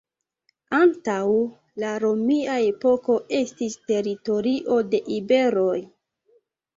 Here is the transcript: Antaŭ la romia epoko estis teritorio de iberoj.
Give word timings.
Antaŭ 0.75 1.17
la 1.83 1.91
romia 2.03 2.55
epoko 2.69 3.17
estis 3.41 3.75
teritorio 3.91 4.79
de 4.95 5.03
iberoj. 5.19 5.77